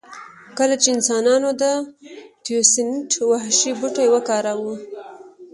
کله 0.57 0.75
چې 0.81 0.87
انسانانو 0.95 1.49
د 1.61 1.63
تیوسینټ 2.45 3.09
وحشي 3.31 3.71
بوټی 3.79 4.07
وکاراوه 4.13 4.75